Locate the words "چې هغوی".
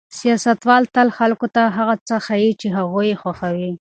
2.61-3.05